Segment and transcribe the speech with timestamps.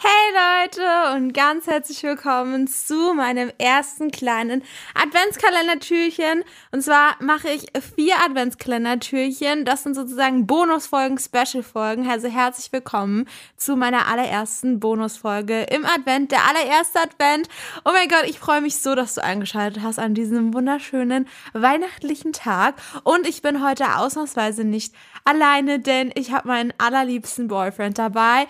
[0.00, 4.62] Hey Leute und ganz herzlich willkommen zu meinem ersten kleinen
[4.94, 6.44] Adventskalendertürchen.
[6.70, 9.64] Und zwar mache ich vier Adventskalendertürchen.
[9.64, 12.08] Das sind sozusagen Bonusfolgen, Special-Folgen.
[12.08, 17.48] Also herzlich willkommen zu meiner allerersten Bonusfolge im Advent, der allererste Advent.
[17.84, 22.32] Oh mein Gott, ich freue mich so, dass du eingeschaltet hast an diesem wunderschönen weihnachtlichen
[22.32, 22.76] Tag.
[23.02, 28.46] Und ich bin heute ausnahmsweise nicht alleine, denn ich habe meinen allerliebsten Boyfriend dabei.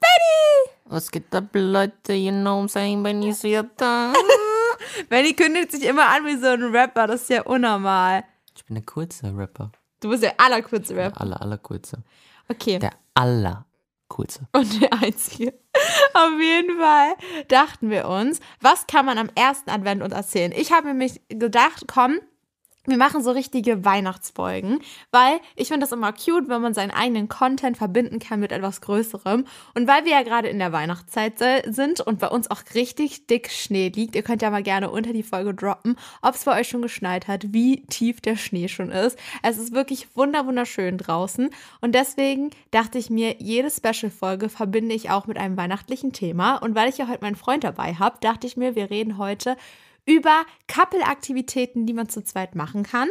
[0.00, 0.70] Benny!
[0.86, 2.12] Was geht ab, Leute?
[2.14, 3.02] You know what I'm saying?
[3.02, 4.12] Benny ist wieder da.
[5.08, 8.24] Benny kündigt sich immer an wie so ein Rapper, das ist ja unnormal.
[8.56, 9.70] Ich bin der kurze Rapper.
[10.00, 11.20] Du bist der allerkurze Der Rapper.
[11.20, 12.02] aller, aller kurze.
[12.48, 12.78] Okay.
[12.78, 13.66] Der aller
[14.08, 14.48] kurze.
[14.52, 15.52] Und der einzige.
[16.14, 17.14] Auf jeden Fall
[17.48, 20.52] dachten wir uns, was kann man am ersten Advent uns erzählen?
[20.52, 22.18] Ich habe mir gedacht, komm,
[22.90, 27.28] wir machen so richtige Weihnachtsfolgen, weil ich finde das immer cute, wenn man seinen eigenen
[27.28, 29.44] Content verbinden kann mit etwas Größerem.
[29.74, 33.50] Und weil wir ja gerade in der Weihnachtszeit sind und bei uns auch richtig dick
[33.50, 36.68] Schnee liegt, ihr könnt ja mal gerne unter die Folge droppen, ob es bei euch
[36.68, 39.18] schon geschneit hat, wie tief der Schnee schon ist.
[39.42, 41.50] Es ist wirklich wunder wunderschön draußen
[41.80, 46.56] und deswegen dachte ich mir, jede Special-Folge verbinde ich auch mit einem weihnachtlichen Thema.
[46.56, 49.56] Und weil ich ja heute meinen Freund dabei habe, dachte ich mir, wir reden heute
[50.66, 53.08] Couple-Aktivitäten, die man zu zweit machen kann,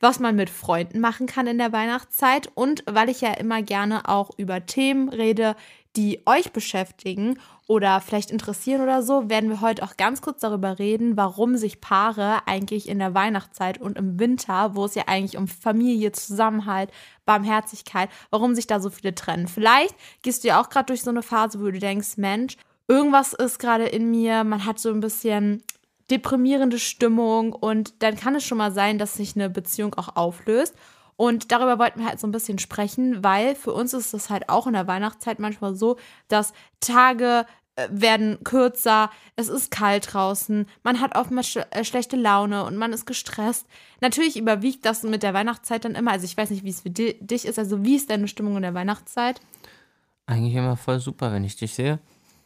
[0.00, 4.08] was man mit Freunden machen kann in der Weihnachtszeit und weil ich ja immer gerne
[4.08, 5.54] auch über Themen rede,
[5.94, 7.38] die euch beschäftigen
[7.68, 11.80] oder vielleicht interessieren oder so, werden wir heute auch ganz kurz darüber reden, warum sich
[11.80, 16.90] Paare eigentlich in der Weihnachtszeit und im Winter, wo es ja eigentlich um Familie, Zusammenhalt,
[17.26, 19.48] Barmherzigkeit, warum sich da so viele trennen.
[19.48, 22.56] Vielleicht gehst du ja auch gerade durch so eine Phase, wo du denkst, Mensch,
[22.88, 25.62] irgendwas ist gerade in mir, man hat so ein bisschen
[26.12, 30.74] deprimierende Stimmung und dann kann es schon mal sein, dass sich eine Beziehung auch auflöst.
[31.16, 34.48] Und darüber wollten wir halt so ein bisschen sprechen, weil für uns ist es halt
[34.48, 35.96] auch in der Weihnachtszeit manchmal so,
[36.28, 37.46] dass Tage
[37.76, 42.76] äh, werden kürzer, es ist kalt draußen, man hat oftmals sch äh, schlechte Laune und
[42.76, 43.66] man ist gestresst.
[44.02, 46.10] Natürlich überwiegt das mit der Weihnachtszeit dann immer.
[46.10, 47.58] Also ich weiß nicht, wie es für di dich ist.
[47.58, 49.40] Also wie ist deine Stimmung in der Weihnachtszeit?
[50.26, 51.98] Eigentlich immer voll super, wenn ich dich sehe.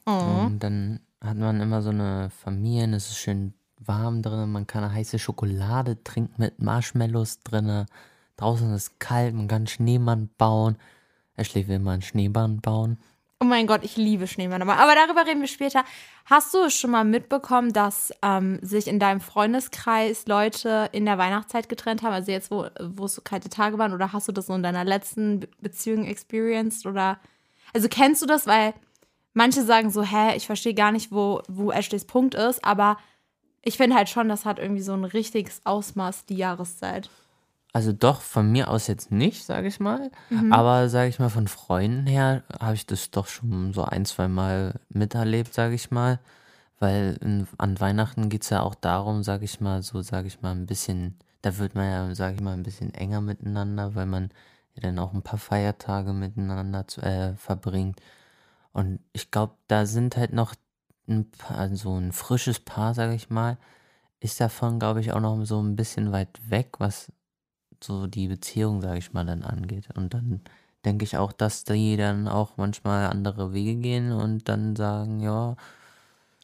[0.06, 0.44] Oh.
[0.47, 4.84] Und dann hat man immer so eine Familie, es ist schön warm drin, man kann
[4.84, 7.87] eine heiße Schokolade trinken mit Marshmallows drin.
[8.37, 10.76] Draußen ist es kalt, man kann Schneemann bauen.
[11.37, 12.99] Ashley will mal einen Schneemann bauen.
[13.38, 14.62] Oh mein Gott, ich liebe Schneemann.
[14.62, 15.84] Aber darüber reden wir später.
[16.25, 21.69] Hast du schon mal mitbekommen, dass ähm, sich in deinem Freundeskreis Leute in der Weihnachtszeit
[21.69, 22.15] getrennt haben?
[22.15, 23.93] Also jetzt, wo, wo es so kalte Tage waren?
[23.93, 26.87] Oder hast du das so in deiner letzten Be Beziehung experienced?
[26.87, 27.19] Oder
[27.75, 28.47] also kennst du das?
[28.47, 28.72] Weil
[29.37, 32.65] manche sagen so, hä, ich verstehe gar nicht, wo, wo Ashleys Punkt ist.
[32.65, 32.97] Aber
[33.63, 37.11] ich finde halt schon, das hat irgendwie so ein richtiges Ausmaß, die Jahreszeit.
[37.73, 40.11] Also doch, von mir aus jetzt nicht, sage ich mal.
[40.51, 44.29] Aber sage ich mal, von Freunden her habe ich das doch schon so ein, zwei
[44.29, 46.19] Mal miterlebt, sage ich mal.
[46.79, 50.41] Weil in, an Weihnachten geht es ja auch darum, sage ich mal, so sage ich
[50.41, 54.06] mal, ein bisschen, da wird man ja, sage ich mal, ein bisschen enger miteinander, weil
[54.06, 54.31] man
[54.75, 58.00] ja dann auch ein paar Feiertage miteinander zu, äh, verbringt.
[58.76, 60.55] Und ich glaube, da sind halt noch
[61.08, 63.56] ein paar, also ein frisches Paar, sage ich mal,
[64.20, 67.11] ist davon, glaube ich, auch noch so ein bisschen weit weg, was
[67.82, 69.88] so die Beziehung, sage ich mal, dann angeht.
[69.94, 70.43] Und dann
[70.84, 75.56] denke ich auch, dass die dann auch manchmal andere Wege gehen und dann sagen, ja,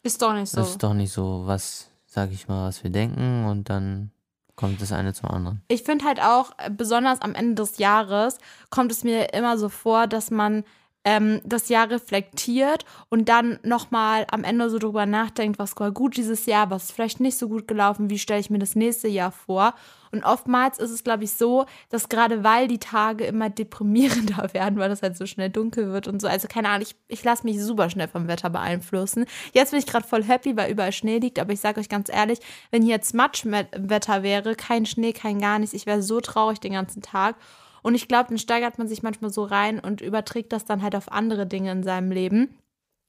[0.02, 0.62] Ist doch nicht so.
[0.62, 4.10] ist doch nicht so, was, sage ich mal, was wir denken und dann
[4.56, 5.60] kommt das eine zum anderen.
[5.68, 8.38] Ich finde halt auch, äh, besonders am Ende des Jahres,
[8.70, 10.64] kommt es mir immer so vor, dass man
[11.04, 16.16] ähm, das Jahr reflektiert und dann nochmal am Ende so drüber nachdenkt, was war gut
[16.16, 19.08] dieses Jahr, was ist vielleicht nicht so gut gelaufen, wie stelle ich mir das nächste
[19.08, 19.74] Jahr vor.
[20.12, 24.78] Und oftmals ist es, glaube ich, so, dass gerade weil die Tage immer deprimierender werden,
[24.78, 26.28] weil es halt so schnell dunkel wird und so.
[26.28, 29.24] Also keine Ahnung, ich, ich lasse mich super schnell vom Wetter beeinflussen.
[29.54, 32.10] Jetzt bin ich gerade voll happy, weil überall Schnee liegt, aber ich sage euch ganz
[32.10, 32.38] ehrlich,
[32.70, 36.74] wenn hier jetzt Matschwetter wäre, kein Schnee, kein gar nichts, ich wäre so traurig den
[36.74, 37.36] ganzen Tag.
[37.82, 40.96] Und ich glaube, dann steigert man sich manchmal so rein und überträgt das dann halt
[40.96, 42.56] auf andere Dinge in seinem Leben.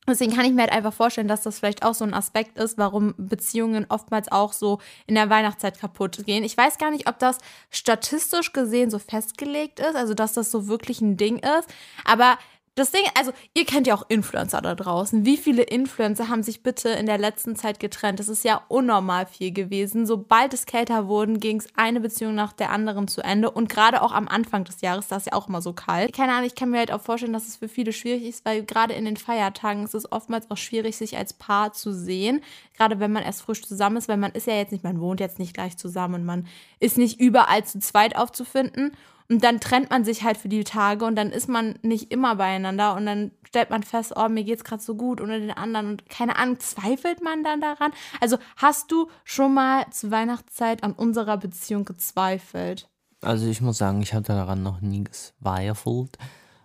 [0.06, 2.78] Deswegen kann ich mir halt einfach vorstellen, dass das vielleicht auch so ein Aspekt ist,
[2.78, 6.44] warum Beziehungen oftmals auch so in der Weihnachtszeit kaputt gehen.
[6.44, 7.38] Ich weiß gar nicht, ob das
[7.70, 11.70] statistisch gesehen so festgelegt ist, also dass das so wirklich ein Ding ist.
[12.04, 12.38] Aber
[12.76, 15.26] das Ding, also ihr kennt ja auch Influencer da draußen.
[15.26, 18.20] Wie viele Influencer haben sich bitte in der letzten Zeit getrennt?
[18.20, 20.08] Das ist ja unnormal viel gewesen.
[20.08, 23.52] Sobald es kälter wurden, ging es eine Beziehung nach der anderen zu Ende.
[23.52, 26.14] Und gerade auch am Anfang des Jahres, da ist ja auch immer so kalt.
[26.14, 28.64] Keine Ahnung, ich kann mir halt auch vorstellen, dass es für viele schwierig ist, weil
[28.64, 32.42] gerade in den Feiertagen ist es oftmals auch schwierig, sich als Paar zu sehen.
[32.76, 35.20] Gerade wenn man erst frisch zusammen ist, weil man ist ja jetzt nicht, man wohnt
[35.20, 36.48] jetzt nicht gleich zusammen und man
[36.80, 38.98] ist nicht überall zu zweit aufzufinden.
[39.30, 42.36] Und dann trennt man sich halt für die Tage und dann ist man nicht immer
[42.36, 45.88] beieinander und dann stellt man fest, oh, mir geht's gerade so gut ohne den anderen
[45.88, 47.92] und keine Ahnung, zweifelt man dann daran?
[48.20, 52.90] Also hast du schon mal zur Weihnachtszeit an unserer Beziehung gezweifelt?
[53.22, 56.18] Also ich muss sagen, ich habe daran noch nie gezweifelt,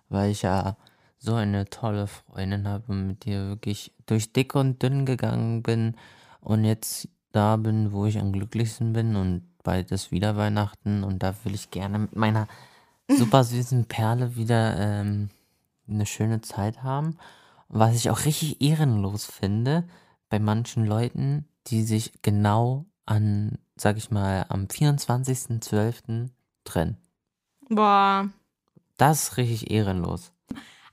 [0.09, 0.75] weil ich ja
[1.17, 5.95] so eine tolle Freundin habe und mit dir wirklich durch dick und dünn gegangen bin
[6.41, 11.23] und jetzt da bin, wo ich am glücklichsten bin und bald ist wieder Weihnachten und
[11.23, 12.47] da will ich gerne mit meiner
[13.09, 15.29] super süßen Perle wieder ähm,
[15.87, 17.17] eine schöne Zeit haben.
[17.71, 19.83] was ich auch richtig ehrenlos finde,
[20.29, 26.29] bei manchen Leuten, die sich genau an, sag ich mal, am 24.12.
[26.63, 26.97] trennen.
[27.69, 28.29] Boah.
[28.97, 30.31] Das ist richtig ehrenlos.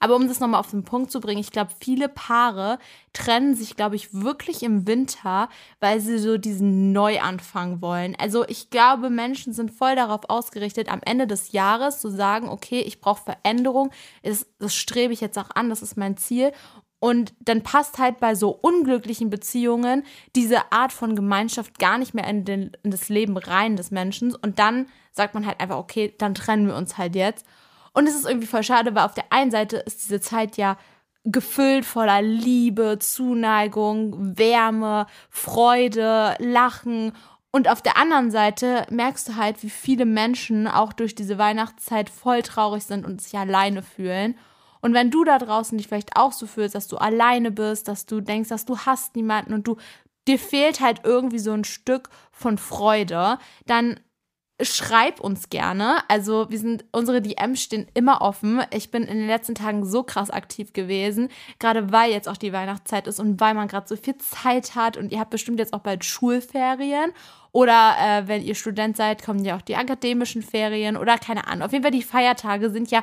[0.07, 2.79] Aber um das nochmal auf den Punkt zu bringen, ich glaube, viele Paare
[3.13, 5.49] trennen sich, glaube ich, wirklich im Winter,
[5.81, 8.15] weil sie so diesen Neuanfang wollen.
[8.17, 12.83] Also ich glaube, Menschen sind voll darauf ausgerichtet, am Ende des Jahres zu sagen, okay,
[12.83, 13.91] ich brauche Veränderung,
[14.23, 16.53] das, das strebe ich jetzt auch an, das ist mein Ziel.
[17.01, 20.05] Und dann passt halt bei so unglücklichen Beziehungen
[20.37, 24.37] diese Art von Gemeinschaft gar nicht mehr in, den, in das Leben rein des Menschen.
[24.37, 27.45] Und dann sagt man halt einfach, okay, dann trennen wir uns halt jetzt.
[27.97, 30.77] Und es ist irgendwie voll schade, weil auf der einen Seite ist diese Zeit ja
[31.25, 37.13] gefüllt voller Liebe, Zuneigung, Wärme, Freude, Lachen.
[37.53, 42.11] Und auf der anderen Seite merkst du halt, wie viele Menschen auch durch diese Weihnachtszeit
[42.11, 44.37] voll traurig sind und sich alleine fühlen.
[44.83, 48.05] Und wenn du da draußen dich vielleicht auch so fühlst, dass du alleine bist, dass
[48.05, 49.79] du denkst, dass du hast niemanden und du
[50.29, 53.99] dir fehlt halt irgendwie so ein Stück von Freude, dann
[54.63, 55.99] schreib uns gerne.
[56.09, 58.63] Also wir sind, unsere DMs stehen immer offen.
[58.73, 62.53] Ich bin in den letzten Tagen so krass aktiv gewesen, gerade weil jetzt auch die
[62.53, 65.75] Weihnachtszeit ist und weil man gerade so viel Zeit hat und ihr habt bestimmt jetzt
[65.75, 67.13] auch bald Schulferien.
[67.53, 71.63] Oder äh, wenn ihr Student seid, kommen ja auch die akademischen Ferien oder keine Ahnung.
[71.63, 73.03] Auf jeden Fall die Feiertage sind ja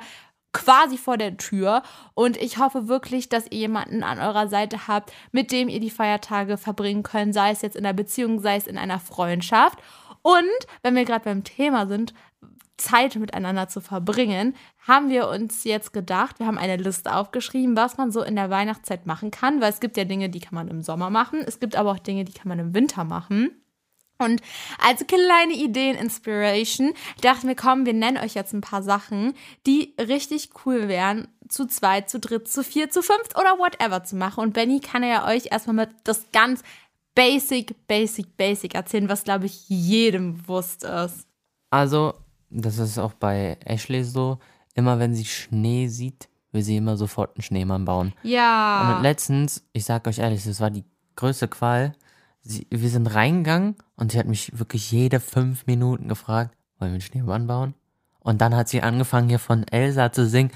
[0.54, 1.84] quasi vor der Tür.
[2.14, 5.90] Und ich hoffe wirklich, dass ihr jemanden an eurer Seite habt, mit dem ihr die
[5.90, 9.80] Feiertage verbringen könnt, sei es jetzt in einer Beziehung, sei es in einer Freundschaft.
[10.24, 10.50] Und
[10.82, 12.14] wenn wir gerade beim Thema sind,
[12.78, 17.98] Zeit miteinander zu verbringen, haben wir uns jetzt gedacht, wir haben eine Liste aufgeschrieben, was
[17.98, 20.68] man so in der Weihnachtszeit machen kann, weil es gibt ja Dinge, die kann man
[20.68, 23.52] im Sommer machen, es gibt aber auch Dinge, die kann man im Winter machen.
[24.20, 24.42] Und
[24.80, 29.34] als kleine Ideen Inspiration dachten wir, komm, wir nennen euch jetzt ein paar Sachen,
[29.66, 34.16] die richtig cool wären, zu zweit, zu dritt, zu vier, zu fünft oder whatever zu
[34.16, 34.42] machen.
[34.42, 36.64] Und Benny kann ja euch erstmal mit das ganz
[37.16, 41.28] Basic, Basic, Basic erzählen, was, glaube ich, jedem bewusst ist.
[41.70, 42.14] Also,
[42.50, 44.40] das ist auch bei Ashley so.
[44.76, 48.14] Immer wenn sie Schnee sieht, will sie immer sofort einen Schneemann bauen.
[48.24, 48.96] Ja.
[48.98, 51.94] Und letztens, ich sag euch ehrlich, das war die größte Qual.
[52.42, 56.96] Sie, wir sind reingegangen und sie hat mich wirklich jede fünf Minuten gefragt, wollen wir
[56.96, 57.74] einen Schneemann bauen?
[58.20, 60.52] Und dann hat sie angefangen, hier von Elsa zu singen,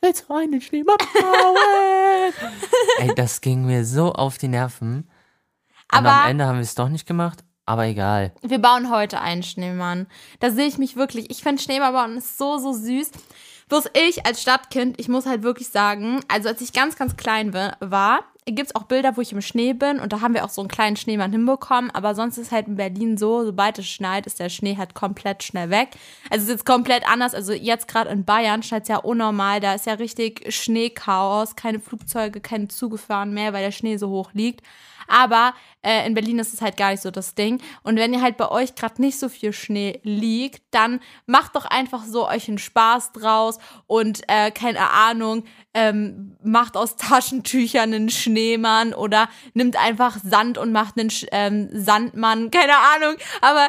[0.00, 2.32] willst du einen Schneemann bauen?
[2.98, 5.08] Ey, das ging mir so auf die Nerven.
[5.94, 8.32] Aber Und am Ende haben wir es doch nicht gemacht, aber egal.
[8.42, 10.06] Wir bauen heute einen Schneemann.
[10.40, 11.30] Da sehe ich mich wirklich.
[11.30, 13.10] Ich finde Schneemann bauen ist so, so süß.
[13.68, 17.54] Bloß ich als Stadtkind, ich muss halt wirklich sagen, also als ich ganz, ganz klein
[17.54, 20.50] war, gibt es auch Bilder, wo ich im Schnee bin und da haben wir auch
[20.50, 24.26] so einen kleinen Schneemann hinbekommen, aber sonst ist halt in Berlin so, sobald es schneit,
[24.26, 25.90] ist der Schnee halt komplett schnell weg.
[26.28, 29.60] Also es ist jetzt komplett anders, also jetzt gerade in Bayern schneit es ja unnormal,
[29.60, 34.10] da ist ja richtig Schneechaos, keine Flugzeuge, keine Zuge fahren mehr, weil der Schnee so
[34.10, 34.60] hoch liegt.
[35.08, 37.60] Aber äh, in Berlin ist es halt gar nicht so das Ding.
[37.82, 41.66] Und wenn ihr halt bei euch gerade nicht so viel Schnee liegt, dann macht doch
[41.66, 45.44] einfach so euch einen Spaß draus und äh, keine Ahnung,
[45.74, 52.50] ähm, macht aus Taschentüchern einen Schneemann oder nimmt einfach Sand und macht einen ähm, Sandmann,
[52.50, 53.16] keine Ahnung.
[53.40, 53.68] Aber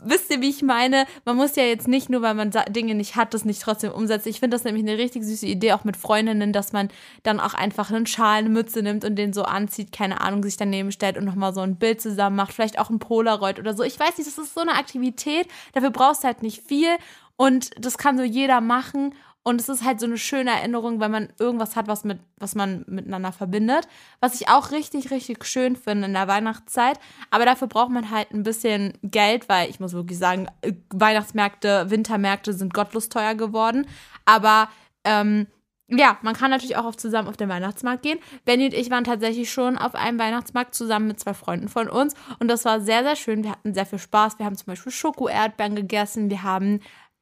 [0.00, 1.06] wisst ihr, wie ich meine?
[1.24, 4.28] Man muss ja jetzt nicht nur, weil man Dinge nicht hat, das nicht trotzdem umsetzen.
[4.28, 6.90] Ich finde das nämlich eine richtig süße Idee, auch mit Freundinnen, dass man
[7.22, 10.56] dann auch einfach einen Schal, eine Mütze nimmt und den so anzieht, keine Ahnung, sich
[10.70, 13.82] daneben stellt und nochmal so ein Bild zusammen macht, vielleicht auch ein Polaroid oder so.
[13.82, 16.90] Ich weiß nicht, das ist so eine Aktivität, dafür brauchst du halt nicht viel
[17.36, 19.14] und das kann so jeder machen
[19.48, 22.54] und es ist halt so eine schöne Erinnerung, wenn man irgendwas hat, was, mit, was
[22.54, 23.88] man miteinander verbindet.
[24.20, 27.00] Was ich auch richtig, richtig schön finde in der Weihnachtszeit.
[27.30, 30.48] Aber dafür braucht man halt ein bisschen Geld, weil ich muss wirklich sagen,
[30.90, 33.86] Weihnachtsmärkte, Wintermärkte sind gottlos teuer geworden.
[34.26, 34.68] Aber
[35.04, 35.46] ähm,
[35.88, 38.18] ja, man kann natürlich auch auf zusammen auf den Weihnachtsmarkt gehen.
[38.44, 42.14] Benny und ich waren tatsächlich schon auf einem Weihnachtsmarkt zusammen mit zwei Freunden von uns.
[42.38, 43.42] Und das war sehr, sehr schön.
[43.42, 44.38] Wir hatten sehr viel Spaß.
[44.38, 46.28] Wir haben zum Beispiel Schoko-Erdbeeren gegessen.
[46.30, 46.80] Wir haben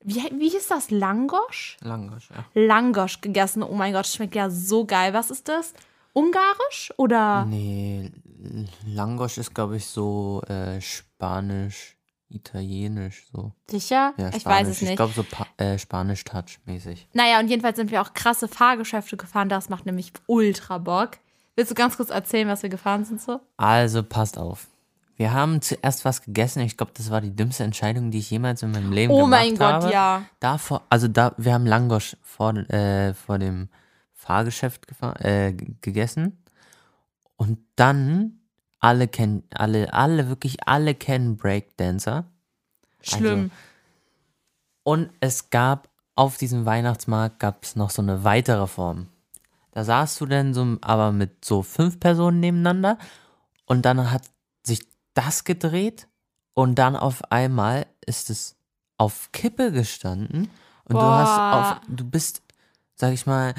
[0.08, 0.90] wie, wie hieß das?
[0.92, 1.78] Langosch?
[1.80, 2.44] Langosch, ja.
[2.54, 3.64] Langosch gegessen.
[3.64, 5.12] Oh mein Gott, schmeckt ja so geil.
[5.12, 5.74] Was ist das?
[6.12, 7.44] Ungarisch oder?
[7.44, 8.12] Nee,
[8.86, 11.95] Langosch ist, glaube ich, so äh, Spanisch,
[12.28, 13.52] Italienisch, so.
[13.70, 14.12] Sicher?
[14.16, 14.90] Ja, ich weiß es nicht.
[14.90, 15.24] Ich glaube, so
[15.58, 17.06] äh, Spanisch-Touch-mäßig.
[17.12, 19.48] Naja, und jedenfalls sind wir auch krasse Fahrgeschäfte gefahren.
[19.48, 21.18] Das macht nämlich ultra Bock.
[21.54, 23.40] Willst du ganz kurz erzählen, was wir gefahren sind so?
[23.56, 24.66] Also, passt auf.
[25.16, 26.60] Wir haben zuerst was gegessen.
[26.60, 29.40] Ich glaube, das war die dümmste Entscheidung, die ich jemals in meinem Leben oh gemacht
[29.40, 29.54] habe.
[29.54, 30.26] Oh mein Gott, ja.
[30.40, 33.68] Davor, also da, wir haben Langosch vor, äh, vor dem
[34.12, 34.86] Fahrgeschäft
[35.20, 36.44] äh, gegessen.
[37.36, 38.40] Und dann,
[38.86, 42.24] alle kennen, alle, alle, wirklich alle kennen Breakdancer.
[43.02, 43.50] Schlimm.
[43.50, 43.50] Also,
[44.84, 49.08] und es gab auf diesem Weihnachtsmarkt gab es noch so eine weitere Form.
[49.72, 52.96] Da saßt du dann so, aber mit so fünf Personen nebeneinander
[53.66, 54.22] und dann hat
[54.62, 56.06] sich das gedreht
[56.54, 58.54] und dann auf einmal ist es
[58.98, 60.48] auf Kippe gestanden
[60.84, 61.00] und Boah.
[61.00, 62.42] du hast auf, du bist,
[62.94, 63.52] sag ich mal,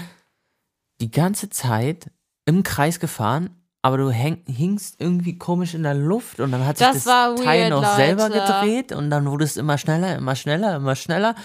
[1.02, 2.10] die ganze Zeit
[2.46, 3.50] im Kreis gefahren,
[3.88, 7.40] aber du häng, hingst irgendwie komisch in der Luft und dann hat sich das, das
[7.40, 7.96] Teil noch Leute.
[7.96, 11.36] selber gedreht und dann wurde es immer schneller, immer schneller, immer schneller.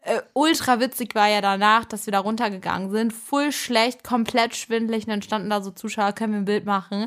[0.00, 3.12] Äh, ultra witzig war ja danach, dass wir da runtergegangen sind.
[3.12, 7.06] Full schlecht, komplett schwindelig und dann standen da so Zuschauer, können wir ein Bild machen.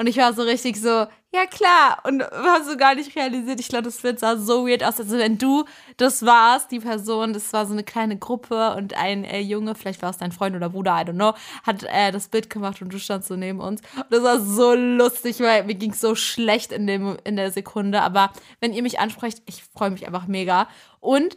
[0.00, 1.98] Und ich war so richtig so, ja klar.
[2.04, 3.58] Und war so gar nicht realisiert.
[3.58, 5.00] Ich glaube, das wird sah so weird aus.
[5.00, 5.64] Also wenn du
[5.96, 10.00] das warst, die Person, das war so eine kleine Gruppe und ein äh, Junge, vielleicht
[10.00, 12.92] war es dein Freund oder Bruder, I don't know, hat äh, das Bild gemacht und
[12.92, 13.82] du standst so neben uns.
[13.96, 18.00] Und das war so lustig, weil mir ging so schlecht in, dem, in der Sekunde.
[18.02, 20.68] Aber wenn ihr mich ansprecht, ich freue mich einfach mega.
[21.00, 21.34] Und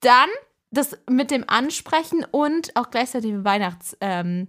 [0.00, 0.28] dann
[0.70, 4.48] das mit dem Ansprechen und auch gleichzeitig Weihnachtsmarkt ähm,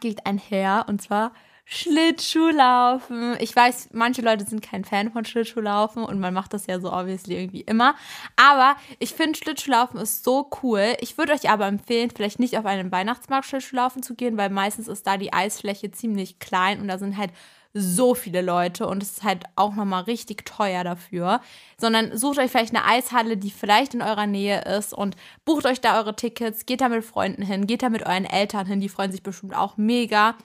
[0.00, 0.86] geht einher.
[0.88, 1.32] Und zwar
[1.66, 3.36] Schlittschuhlaufen.
[3.40, 6.92] Ich weiß, manche Leute sind kein Fan von Schlittschuhlaufen und man macht das ja so
[6.92, 7.94] obviously irgendwie immer.
[8.36, 10.94] Aber ich finde Schlittschuhlaufen ist so cool.
[11.00, 14.88] Ich würde euch aber empfehlen, vielleicht nicht auf einen Weihnachtsmarkt Schlittschuhlaufen zu gehen, weil meistens
[14.88, 17.30] ist da die Eisfläche ziemlich klein und da sind halt
[17.72, 21.40] so viele Leute und es ist halt auch nochmal richtig teuer dafür,
[21.76, 25.80] sondern sucht euch vielleicht eine Eishalle, die vielleicht in eurer Nähe ist und bucht euch
[25.80, 28.88] da eure Tickets, geht da mit Freunden hin, geht da mit euren Eltern hin, die
[28.88, 30.36] freuen sich bestimmt auch mega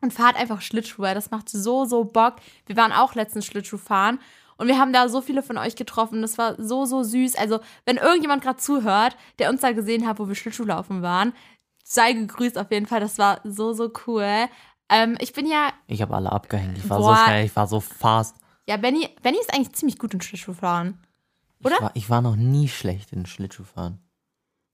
[0.00, 2.36] und fahrt einfach Schlittschuh, weil das macht so, so Bock.
[2.66, 4.18] Wir waren auch letztens Schlittschuh fahren
[4.58, 6.20] und wir haben da so viele von euch getroffen.
[6.20, 7.36] Das war so, so süß.
[7.36, 11.32] Also, wenn irgendjemand gerade zuhört, der uns da gesehen hat, wo wir Schlittschuh laufen waren,
[11.84, 13.00] sei gegrüßt auf jeden Fall.
[13.00, 14.48] Das war so, so cool.
[14.90, 15.70] Ähm, ich bin ja.
[15.86, 16.76] Ich habe alle abgehängt.
[16.76, 18.36] Ich war boah, so schnell, ich war so fast.
[18.66, 20.98] Ja, Benny, Benny ist eigentlich ziemlich gut in Schlittschuhfahren.
[21.62, 21.76] Oder?
[21.76, 24.00] Ich war, ich war noch nie schlecht in Schlittschuhfahren.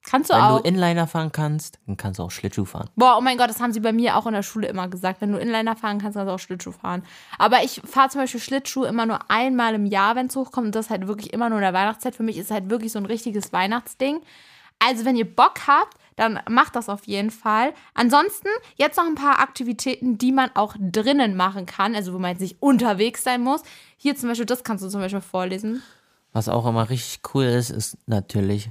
[0.05, 0.65] Kannst du wenn auch.
[0.65, 2.91] Wenn du Inliner fahren kannst, dann kannst du auch Schlittschuh fahren.
[2.95, 5.21] Boah, oh mein Gott, das haben sie bei mir auch in der Schule immer gesagt.
[5.21, 7.03] Wenn du Inliner fahren kannst, kannst du auch Schlittschuh fahren.
[7.39, 10.67] Aber ich fahre zum Beispiel Schlittschuh immer nur einmal im Jahr, wenn es hochkommt.
[10.67, 12.15] Und das halt wirklich immer nur in der Weihnachtszeit.
[12.15, 14.21] Für mich ist es halt wirklich so ein richtiges Weihnachtsding.
[14.79, 17.73] Also, wenn ihr Bock habt, dann macht das auf jeden Fall.
[17.95, 22.33] Ansonsten jetzt noch ein paar Aktivitäten, die man auch drinnen machen kann, also wo man
[22.33, 23.63] jetzt nicht unterwegs sein muss.
[23.97, 25.83] Hier zum Beispiel, das kannst du zum Beispiel vorlesen.
[26.33, 28.71] Was auch immer richtig cool ist, ist natürlich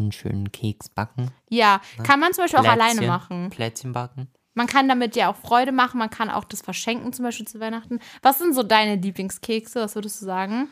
[0.00, 1.30] einen schönen Keks backen.
[1.48, 2.02] Ja, ne?
[2.04, 3.50] kann man zum Beispiel Plätzchen, auch alleine machen.
[3.50, 4.28] Plätzchen backen.
[4.54, 7.60] Man kann damit ja auch Freude machen, man kann auch das verschenken, zum Beispiel zu
[7.60, 8.00] Weihnachten.
[8.22, 9.80] Was sind so deine Lieblingskekse?
[9.80, 10.68] Was würdest du sagen?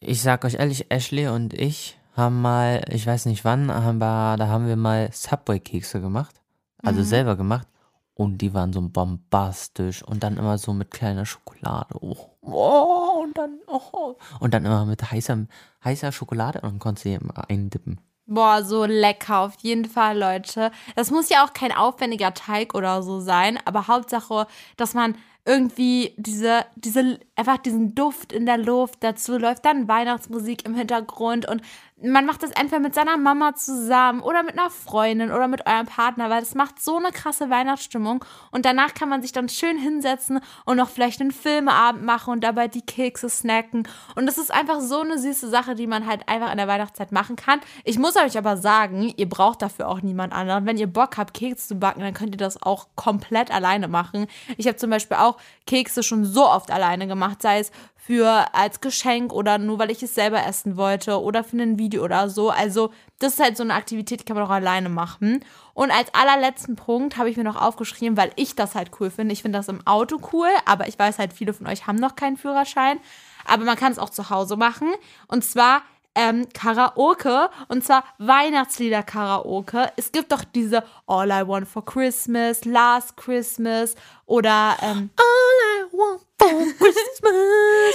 [0.00, 4.48] Ich sag euch ehrlich, Ashley und ich haben mal, ich weiß nicht wann, aber da
[4.48, 6.40] haben wir mal Subway-Kekse gemacht.
[6.82, 7.04] Also mhm.
[7.04, 7.68] selber gemacht.
[8.14, 10.02] Und die waren so bombastisch.
[10.04, 11.96] Und dann immer so mit kleiner Schokolade.
[12.00, 14.16] Oh, oh und dann, oh.
[14.38, 15.46] Und dann immer mit heißer,
[15.84, 18.00] heißer Schokolade und dann konntest du sie immer eindippen.
[18.26, 20.70] Boah, so lecker, auf jeden Fall, Leute.
[20.96, 24.46] Das muss ja auch kein aufwendiger Teig oder so sein, aber Hauptsache,
[24.78, 25.16] dass man
[25.46, 28.96] irgendwie diese, diese, einfach diesen Duft in der Luft.
[29.00, 31.62] Dazu läuft dann Weihnachtsmusik im Hintergrund und
[32.02, 35.86] man macht das entweder mit seiner Mama zusammen oder mit einer Freundin oder mit eurem
[35.86, 38.24] Partner, weil das macht so eine krasse Weihnachtsstimmung.
[38.50, 42.42] Und danach kann man sich dann schön hinsetzen und noch vielleicht einen Filmeabend machen und
[42.42, 43.88] dabei die Kekse snacken.
[44.16, 47.12] Und das ist einfach so eine süße Sache, die man halt einfach in der Weihnachtszeit
[47.12, 47.60] machen kann.
[47.84, 50.66] Ich muss euch aber sagen, ihr braucht dafür auch niemand anderen.
[50.66, 54.26] Wenn ihr Bock habt, Kekse zu backen, dann könnt ihr das auch komplett alleine machen.
[54.56, 55.33] Ich habe zum Beispiel auch
[55.66, 60.02] Kekse schon so oft alleine gemacht, sei es für als Geschenk oder nur weil ich
[60.02, 62.50] es selber essen wollte oder für ein Video oder so.
[62.50, 65.42] Also, das ist halt so eine Aktivität, die kann man auch alleine machen.
[65.72, 69.32] Und als allerletzten Punkt habe ich mir noch aufgeschrieben, weil ich das halt cool finde.
[69.32, 72.14] Ich finde das im Auto cool, aber ich weiß halt, viele von euch haben noch
[72.14, 72.98] keinen Führerschein.
[73.46, 74.92] Aber man kann es auch zu Hause machen.
[75.26, 75.82] Und zwar
[76.14, 79.92] ähm, Karaoke und zwar Weihnachtslieder-Karaoke.
[79.96, 83.94] Es gibt doch diese All I Want for Christmas, Last Christmas
[84.26, 87.94] oder ähm, All I Want for Christmas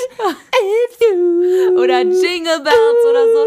[0.52, 3.46] is you oder Jingle Bells oder so.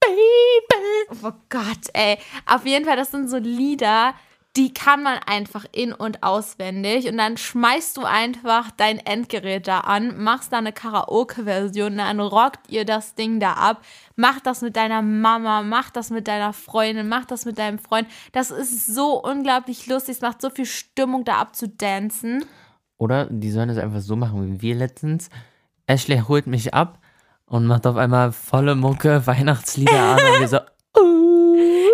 [0.00, 1.24] Baby.
[1.24, 2.18] Oh Gott, ey.
[2.46, 4.14] Auf jeden Fall, das sind so Lieder,
[4.56, 7.08] die kann man einfach in- und auswendig.
[7.08, 12.68] Und dann schmeißt du einfach dein Endgerät da an, machst da eine Karaoke-Version, dann rockt
[12.70, 13.82] ihr das Ding da ab.
[14.16, 18.08] Mach das mit deiner Mama, mach das mit deiner Freundin, mach das mit deinem Freund.
[18.32, 20.16] Das ist so unglaublich lustig.
[20.16, 22.44] Es macht so viel Stimmung, da abzudancen.
[22.96, 25.30] Oder die sollen es einfach so machen wie wir letztens.
[25.86, 26.98] Ashley holt mich ab
[27.46, 30.58] und macht auf einmal volle Mucke Weihnachtslieder an und wir so.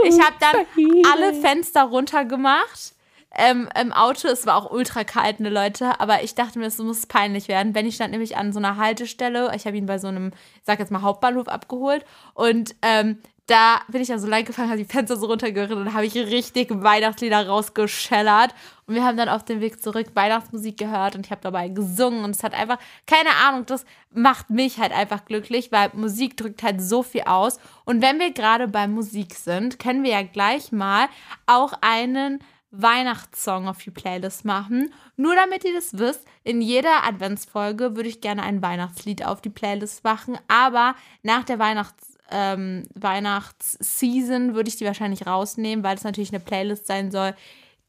[0.05, 0.67] Ich habe dann
[1.13, 2.95] alle Fenster runtergemacht.
[3.37, 6.79] Ähm, Im Auto, es war auch ultra kalt, ne Leute, aber ich dachte mir, es
[6.79, 7.73] muss peinlich werden.
[7.73, 9.53] Benny stand nämlich an so einer Haltestelle.
[9.57, 12.05] Ich habe ihn bei so einem, ich sag jetzt mal, Hauptbahnhof abgeholt.
[12.35, 15.93] Und ähm, da bin ich dann so lang gefahren, habe die Fenster so runtergerissen und
[15.93, 18.55] habe ich richtig Weihnachtslieder rausgeschellert.
[18.87, 22.25] Und wir haben dann auf dem Weg zurück Weihnachtsmusik gehört und ich habe dabei gesungen.
[22.25, 26.63] Und es hat einfach, keine Ahnung, das macht mich halt einfach glücklich, weil Musik drückt
[26.63, 27.59] halt so viel aus.
[27.85, 31.09] Und wenn wir gerade bei Musik sind, können wir ja gleich mal
[31.47, 34.93] auch einen Weihnachtssong auf die Playlist machen.
[35.17, 39.51] Nur damit ihr das wisst, in jeder Adventsfolge würde ich gerne ein Weihnachtslied auf die
[39.51, 46.05] Playlist machen, aber nach der Weihnachts ähm, Weihnachtsseason würde ich die wahrscheinlich rausnehmen, weil es
[46.05, 47.35] natürlich eine Playlist sein soll,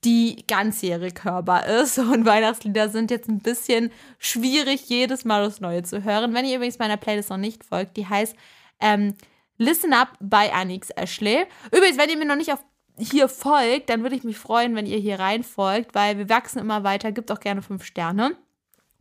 [0.03, 1.97] die ganzjährig hörbar ist.
[1.99, 6.33] Und Weihnachtslieder sind jetzt ein bisschen schwierig, jedes Mal das Neue zu hören.
[6.33, 8.35] Wenn ihr übrigens meiner Playlist noch nicht folgt, die heißt
[8.81, 9.15] ähm,
[9.57, 11.45] Listen Up by Anix Ashley.
[11.71, 12.63] Übrigens, wenn ihr mir noch nicht auf
[12.97, 16.59] hier folgt, dann würde ich mich freuen, wenn ihr hier rein folgt, weil wir wachsen
[16.59, 17.11] immer weiter.
[17.11, 18.37] Gibt auch gerne fünf Sterne.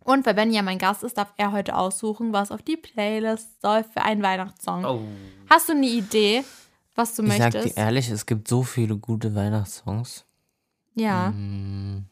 [0.05, 3.61] Und weil Ben ja mein Gast ist, darf er heute aussuchen, was auf die Playlist
[3.63, 4.85] soll für einen Weihnachtssong.
[4.85, 5.01] Oh.
[5.51, 6.45] Hast du eine Idee,
[6.95, 7.53] was du Ich möchtest?
[7.69, 10.25] sag dir ehrlich, es gibt so viele gute Weihnachtssongs.
[10.95, 11.31] ja.
[11.31, 12.05] Mm,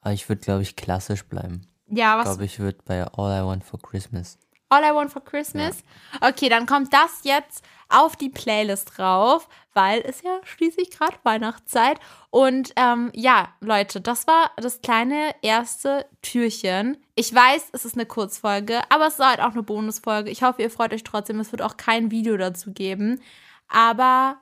[0.00, 1.66] Aber ich würde, glaube ich, klassisch bleiben.
[1.90, 2.24] Ja, Ich was?
[2.32, 4.38] glaube, ich würde bei All I Want for Christmas.
[4.70, 5.82] All I Want for Christmas?
[6.20, 11.98] Okay, dann kommt das jetzt auf die Playlist drauf, weil es ja schließlich gerade Weihnachtszeit.
[12.30, 16.98] Und ähm, ja, Leute, das war das kleine erste Türchen.
[17.14, 20.30] Ich weiß, es ist eine Kurzfolge, aber es ist halt auch eine Bonusfolge.
[20.30, 21.40] Ich hoffe, ihr freut euch trotzdem.
[21.40, 23.20] Es wird auch kein Video dazu geben.
[23.68, 24.36] Aber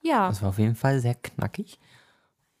[0.00, 1.78] ja, Das war auf jeden Fall sehr knackig.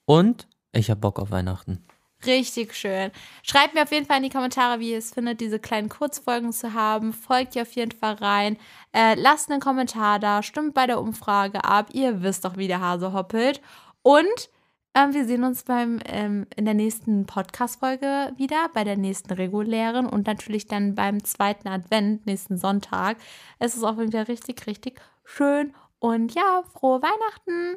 [0.04, 1.84] Und ich habe Bock auf Weihnachten.
[2.26, 3.12] Richtig schön.
[3.44, 6.52] Schreibt mir auf jeden Fall in die Kommentare, wie ihr es findet, diese kleinen Kurzfolgen
[6.52, 7.12] zu haben.
[7.12, 8.56] Folgt ihr auf jeden Fall rein.
[8.92, 10.42] Äh, lasst einen Kommentar da.
[10.42, 11.90] Stimmt bei der Umfrage ab.
[11.92, 13.60] Ihr wisst doch, wie der Hase hoppelt.
[14.02, 14.50] Und
[14.94, 20.06] ähm, wir sehen uns beim, ähm, in der nächsten Podcast-Folge wieder, bei der nächsten regulären
[20.06, 23.18] und natürlich dann beim zweiten Advent, nächsten Sonntag.
[23.60, 25.72] Es ist auf jeden Fall richtig, richtig schön.
[26.00, 27.76] Und ja, frohe Weihnachten.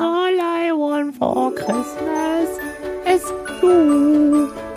[0.00, 2.58] All I want for Christmas
[3.04, 4.73] is you.